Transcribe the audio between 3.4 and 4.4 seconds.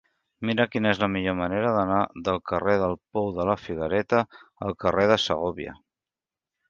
la Figuereta